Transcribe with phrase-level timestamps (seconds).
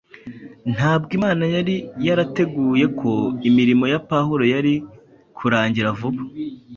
[0.73, 3.11] Ntabwo Imana yari yarateguye ko
[3.49, 4.73] imirimo ya Pawulo yari
[5.37, 6.21] kurangira vuba;